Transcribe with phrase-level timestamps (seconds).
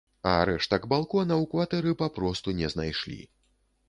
[0.29, 3.19] А рэштак балона ў кватэры папросту не знайшлі.